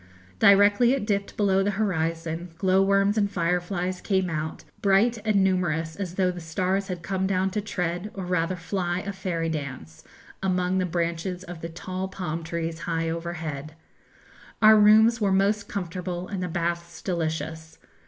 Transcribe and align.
Directly 0.39 0.93
it 0.93 1.05
dipped 1.05 1.37
below 1.37 1.61
the 1.61 1.69
horizon, 1.77 2.49
glowworms 2.57 3.19
and 3.19 3.29
fireflies 3.31 4.01
came 4.01 4.31
out, 4.31 4.63
bright 4.81 5.19
and 5.23 5.43
numerous 5.43 5.95
as 5.95 6.15
though 6.15 6.31
the 6.31 6.39
stars 6.39 6.87
had 6.87 7.03
come 7.03 7.27
down 7.27 7.51
to 7.51 7.61
tread, 7.61 8.09
or 8.15 8.25
rather 8.25 8.55
fly, 8.55 9.01
a 9.01 9.13
fairy 9.13 9.47
dance 9.47 10.03
among 10.41 10.79
the 10.79 10.87
branches 10.87 11.43
of 11.43 11.61
the 11.61 11.69
tall 11.69 12.07
palm 12.07 12.41
trees 12.43 12.79
high 12.89 13.11
overhead. 13.11 13.75
Our 14.59 14.75
rooms 14.79 15.21
were 15.21 15.31
most 15.31 15.69
comfortable, 15.69 16.27
and 16.27 16.41
the 16.41 16.47
baths 16.47 17.03
delicious. 17.03 17.77